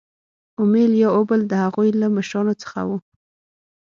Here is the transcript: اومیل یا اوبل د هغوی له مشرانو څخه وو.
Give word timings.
اومیل 0.59 0.91
یا 1.01 1.09
اوبل 1.17 1.41
د 1.47 1.53
هغوی 1.63 1.89
له 2.01 2.07
مشرانو 2.15 2.53
څخه 2.63 2.79
وو. 2.87 2.97